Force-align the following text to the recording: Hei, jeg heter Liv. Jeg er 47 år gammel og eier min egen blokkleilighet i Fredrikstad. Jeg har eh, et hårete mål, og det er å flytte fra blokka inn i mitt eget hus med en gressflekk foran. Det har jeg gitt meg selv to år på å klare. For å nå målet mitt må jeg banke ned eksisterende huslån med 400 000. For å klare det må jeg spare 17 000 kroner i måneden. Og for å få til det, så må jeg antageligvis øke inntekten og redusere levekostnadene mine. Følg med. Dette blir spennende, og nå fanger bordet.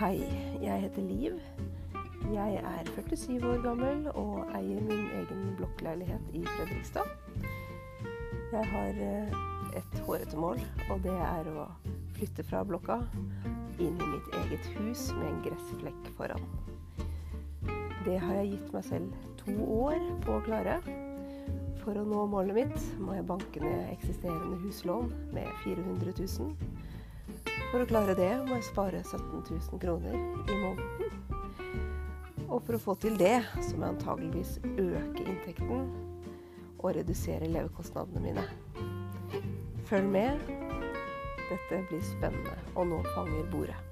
Hei, 0.00 0.22
jeg 0.62 0.80
heter 0.80 1.02
Liv. 1.02 1.34
Jeg 2.32 2.54
er 2.56 2.86
47 2.96 3.34
år 3.44 3.58
gammel 3.60 4.06
og 4.16 4.46
eier 4.56 4.80
min 4.86 5.02
egen 5.18 5.42
blokkleilighet 5.58 6.30
i 6.32 6.40
Fredrikstad. 6.46 7.10
Jeg 8.54 8.64
har 8.70 9.02
eh, 9.04 9.34
et 9.76 9.98
hårete 10.06 10.40
mål, 10.40 10.62
og 10.88 11.02
det 11.04 11.12
er 11.12 11.50
å 11.52 11.66
flytte 12.16 12.46
fra 12.48 12.62
blokka 12.64 12.96
inn 13.76 14.00
i 14.00 14.08
mitt 14.14 14.32
eget 14.40 14.70
hus 14.78 15.02
med 15.18 15.34
en 15.34 15.42
gressflekk 15.44 16.08
foran. 16.16 16.48
Det 18.06 18.16
har 18.24 18.40
jeg 18.40 18.54
gitt 18.54 18.72
meg 18.78 18.88
selv 18.88 19.30
to 19.42 19.58
år 19.82 20.00
på 20.24 20.38
å 20.38 20.44
klare. 20.48 20.78
For 21.84 22.00
å 22.00 22.08
nå 22.08 22.24
målet 22.38 22.56
mitt 22.62 22.88
må 23.04 23.20
jeg 23.20 23.28
banke 23.28 23.60
ned 23.60 23.92
eksisterende 23.98 24.62
huslån 24.64 25.12
med 25.36 25.52
400 25.66 26.16
000. 26.24 26.56
For 27.70 27.84
å 27.84 27.86
klare 27.86 28.16
det 28.18 28.32
må 28.48 28.56
jeg 28.56 28.66
spare 28.66 29.00
17 29.04 29.44
000 29.46 29.78
kroner 29.82 30.16
i 30.18 30.56
måneden. 30.58 31.10
Og 32.50 32.64
for 32.66 32.74
å 32.74 32.80
få 32.82 32.96
til 32.98 33.14
det, 33.20 33.44
så 33.62 33.76
må 33.76 33.86
jeg 33.86 33.94
antageligvis 33.94 34.56
øke 34.66 35.22
inntekten 35.22 35.84
og 36.80 36.96
redusere 36.96 37.46
levekostnadene 37.46 38.24
mine. 38.24 38.46
Følg 39.86 40.10
med. 40.10 40.50
Dette 41.46 41.80
blir 41.90 42.02
spennende, 42.06 42.58
og 42.74 42.90
nå 42.90 43.00
fanger 43.14 43.46
bordet. 43.54 43.89